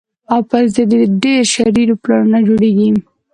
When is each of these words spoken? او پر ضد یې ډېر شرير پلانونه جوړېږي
او 0.31 0.39
پر 0.49 0.63
ضد 0.75 0.91
یې 0.99 1.05
ډېر 1.23 1.41
شرير 1.55 1.89
پلانونه 2.03 2.39
جوړېږي 2.47 2.89